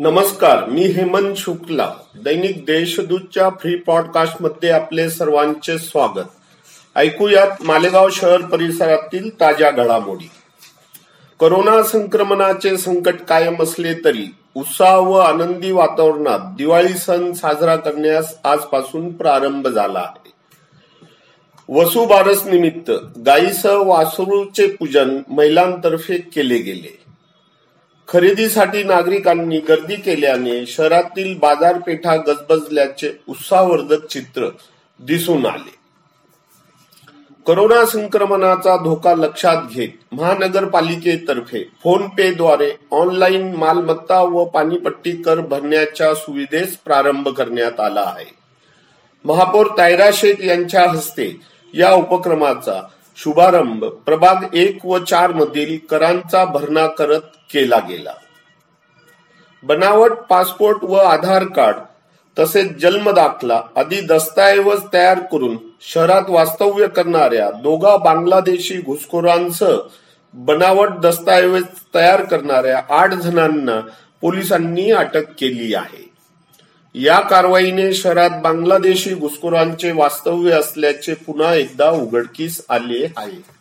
[0.00, 1.92] नमस्कार मी हेमंत शुक्ला.
[2.24, 6.28] दैनिक देशदूतच्या फ्री पॉडकास्टमध्ये आपले सर्वांचे स्वागत.
[6.96, 10.30] ऐकूयात मालेगाव शहर परिसरातील ताज्या घडामोडी.
[11.38, 19.12] कोरोना संक्रमणाचे संकट कायम असले तरी उत्साह व आनंदी वातावरणात दिवाळी सण साजरा करण्यास आजपासून
[19.12, 20.32] प्रारंभ झाला आहे.
[21.68, 22.90] वसुबारस निमित्त
[23.26, 27.07] गायीसह वासरूचे पूजन महिलांतर्फे केले गेले.
[28.08, 34.48] खरेदीसाठी नागरिकांनी गर्दी केल्याने शहरातील बाजारपेठा गजबजल्याचे उत्साहवर्धक चित्र
[35.00, 35.74] दिसून आले.
[37.46, 46.14] कोरोना संक्रमणाचा धोका लक्षात घेत महानगरपालिकेतर्फे फोन पे द्वारे ऑनलाईन मालमत्ता व पाणीपट्टी कर भरण्याच्या
[46.14, 48.30] सुविधेस प्रारंभ करण्यात आला आहे.
[49.24, 51.40] महापौर तायरा शेख यांच्या हस्ते
[51.74, 52.80] या उपक्रमाचा
[53.18, 53.84] शुभारंभ.
[53.84, 57.20] प्रभाग एक व चार मधील करांचा भरणा करत
[57.52, 58.12] केला गेला.
[59.62, 61.76] बनावट पासपोर्ट व आधार कार्ड
[62.36, 69.76] तसेच जन्म दाखला आदी दस्तऐवज तयार करून शहरात वास्तव्य करणाऱ्या दोघा बांगलादेशी घुसखोरांसह
[70.34, 71.62] बनावट दस्तऐवज
[71.94, 73.80] तयार करणाऱ्या आठ जणांना
[74.20, 76.07] पोलिसांनी अटक केली आहे.
[77.00, 83.58] या कारवाईने शहरात बांगलादेशी घुसखोरांचे वास्तव्य असल्याचे पुन्हा एकदा उघडकीस आले आहे.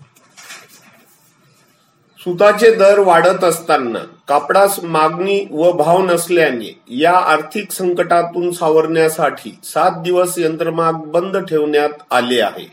[2.19, 10.33] सुताचे दर वाढत असताना कापडास मागणी व भाव नसल्याने या आर्थिक संकटातून सावरण्यासाठी सात दिवस
[10.37, 12.71] यंत्रमाग बंद ठेवण्यात आले आहे.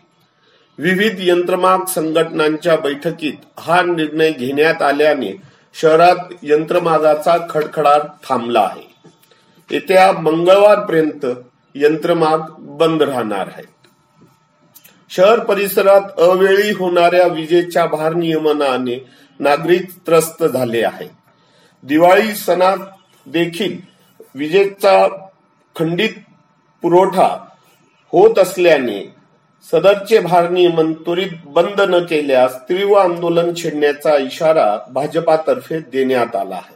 [0.78, 5.36] विविध यंत्रमाग संघटनांच्या बैठकीत हा निर्णय घेण्यात आल्याने
[5.74, 8.93] शहरात यंत्रमागाचा खडखडाट थांबला आहे.
[9.70, 11.26] येत्या मंगळवारपर्यंत
[11.74, 13.70] यंत्रमाग बंद राहणार आहेत.
[15.10, 19.06] शहर परिसरात अवेळी होणाऱ्या विजेच्या भारनियमनाने
[19.40, 21.10] नागरिक त्रस्त झाले आहेत.
[21.82, 22.76] दिवाळी सणात
[23.26, 23.78] देखील
[24.34, 25.06] विजेचा
[25.76, 26.10] खंडित
[26.82, 27.28] पुरवठा
[28.12, 29.14] होत असल्याने
[29.72, 36.73] सदरचे भारनियमन त्वरित बंद न केल्यास तीव्र आंदोलन छेडण्याचा इशारा भाजपातर्फे देण्यात आला आहे.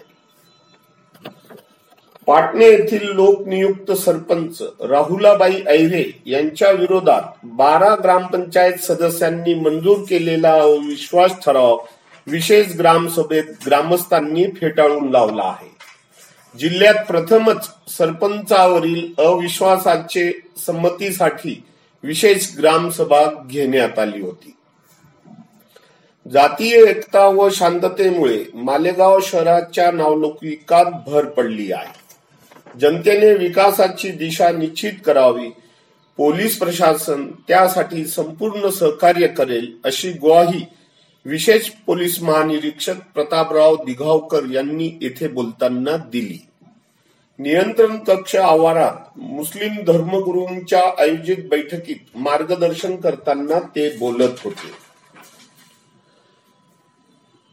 [2.28, 11.78] पाटणे येथील लोकनियुक्त सरपंच राहुलाबाई ऐरे यांच्या विरोधात बारा ग्रामपंचायत सदस्यांनी मंजूर केलेला विश्वास ठराव
[12.26, 15.70] विशेष ग्रामसभेत ग्रामस्थांनी फेटाळून लावला आहे.
[16.58, 20.30] जिल्ह्यात प्रथमच सरपंचावरील अविश्वासाचे
[20.66, 21.64] संमतीसाठी
[22.02, 24.56] विशेष ग्रामसभा घेण्यात आली होती.
[26.32, 32.07] जातीय एकता व शांततेमुळे मालेगाव शहराच्या नावलौकिकात भर पडली आहे.
[32.80, 35.48] जनतेने विकासाची दिशा निश्चित करावी.
[36.18, 40.64] पोलीस प्रशासन त्यासाठी संपूर्ण सहकार्य करेल अशी ग्वाही
[41.26, 46.38] विशेष पोलीस महानिरीक्षक प्रतापराव दिघावकर यांनी येथे बोलताना दिली.
[47.38, 54.87] नियंत्रण कक्ष आवारात मुस्लिम धर्मगुरूंच्या आयोजित बैठकीत मार्गदर्शन करताना ते बोलत होते.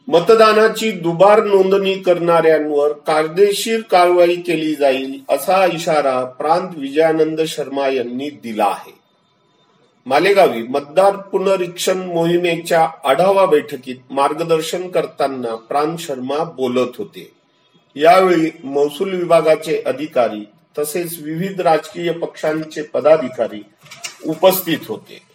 [0.08, 8.66] मतदानाची दुबार नोंदणी करणाऱ्यांवर कायदेशीर कारवाई केली जाईल असा इशारा प्रांत विजयानंद शर्मा यांनी दिला
[8.66, 8.94] आहे.
[10.06, 17.32] मालेगावी मतदार पुनरीक्षण मोहिमेच्या आढावा बैठकीत मार्गदर्शन करताना प्रांत शर्मा बोलत होते.
[17.96, 20.48] यावेळी महसूल विभागाचे अधिकारी
[20.80, 23.64] तसेच विविध राजकीय पक्षांचे पदाधिकारी
[24.26, 25.35] उपस्थित होते.